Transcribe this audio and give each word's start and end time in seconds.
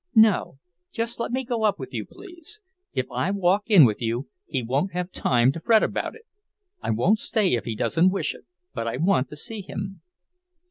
"No, 0.15 0.57
just 0.91 1.19
let 1.19 1.31
me 1.31 1.43
go 1.43 1.61
up 1.61 1.77
with 1.77 1.93
you, 1.93 2.07
please. 2.07 2.59
If 2.91 3.05
I 3.11 3.29
walk 3.29 3.65
in 3.67 3.85
with 3.85 4.01
you, 4.01 4.29
he 4.47 4.63
won't 4.63 4.93
have 4.93 5.11
time 5.11 5.51
to 5.51 5.59
fret 5.59 5.83
about 5.83 6.15
it. 6.15 6.25
I 6.81 6.89
won't 6.89 7.19
stay 7.19 7.53
if 7.53 7.65
he 7.65 7.75
doesn't 7.75 8.09
wish 8.09 8.33
it, 8.33 8.47
but 8.73 8.87
I 8.87 8.97
want 8.97 9.29
to 9.29 9.35
see 9.35 9.61
him." 9.61 10.01